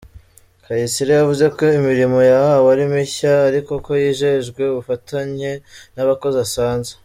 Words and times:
Kayisire 0.63 1.11
yavuze 1.15 1.45
ko 1.57 1.63
imirimo 1.79 2.19
yahawe 2.31 2.67
ari 2.75 2.85
mishya 2.93 3.33
ariko 3.49 3.71
ko 3.85 3.91
yijejwe 4.03 4.61
ubufatanye 4.67 5.51
n’abakozi 5.95 6.37
asanze. 6.47 6.91